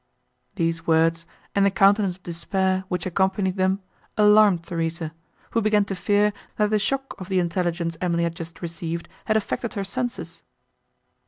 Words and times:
These 0.55 0.87
words, 0.87 1.27
and 1.53 1.63
the 1.63 1.69
countenance 1.69 2.15
of 2.15 2.23
despair 2.23 2.85
which 2.87 3.05
accompanied 3.05 3.55
them, 3.57 3.83
alarmed 4.17 4.63
Theresa, 4.63 5.13
who 5.51 5.61
began 5.61 5.85
to 5.85 5.95
fear, 5.95 6.33
that 6.57 6.71
the 6.71 6.79
shock 6.79 7.13
of 7.21 7.29
the 7.29 7.37
intelligence 7.37 7.97
Emily 8.01 8.23
had 8.23 8.35
just 8.35 8.63
received, 8.63 9.07
had 9.25 9.37
affected 9.37 9.75
her 9.75 9.83
senses. 9.83 10.41